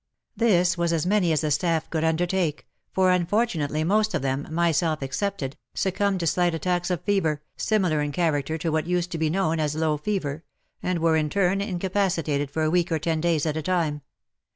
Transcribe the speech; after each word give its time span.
This 0.35 0.79
was 0.79 0.91
as 0.93 1.05
many 1.05 1.31
as 1.31 1.41
the 1.41 1.51
staff 1.51 1.87
could 1.91 2.03
undertake, 2.03 2.65
for 2.91 3.11
un 3.11 3.27
fortunately 3.27 3.83
most 3.83 4.15
of 4.15 4.23
them— 4.23 4.47
myself 4.51 5.03
excepted— 5.03 5.57
succumbed 5.75 6.21
to 6.21 6.25
slight 6.25 6.55
attacks 6.55 6.89
of 6.89 7.03
fever, 7.03 7.43
similar 7.55 8.01
in 8.01 8.11
character 8.11 8.57
to 8.57 8.71
what 8.71 8.87
used 8.87 9.11
to 9.11 9.19
be 9.19 9.29
known 9.29 9.59
as 9.59 9.75
low 9.75 9.97
fever, 9.97 10.43
and 10.81 10.97
were 10.97 11.15
in 11.17 11.29
turn 11.29 11.61
incapacitated 11.61 12.49
for 12.49 12.63
a 12.63 12.71
week 12.71 12.91
or 12.91 12.97
ten 12.97 13.21
days 13.21 13.45
at 13.45 13.55
a 13.55 13.61
time. 13.61 14.01